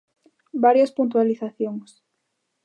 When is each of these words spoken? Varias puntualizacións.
Varias 0.63 0.91
puntualizacións. 0.97 1.89